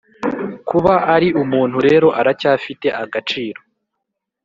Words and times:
kuba 0.69 0.93
ari 1.15 1.27
umuntu 1.41 1.77
rero 1.87 2.07
aracyafite 2.19 2.87
agaciro, 3.03 3.59